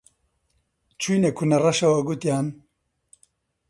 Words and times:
چووینە 1.01 1.29
کونە 1.37 1.57
ڕەشەوە 1.63 1.99
گوتیان: 2.07 2.47